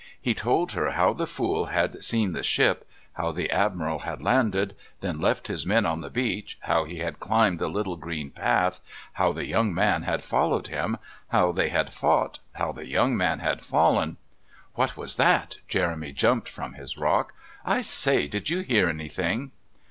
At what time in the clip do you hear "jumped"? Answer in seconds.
16.13-16.49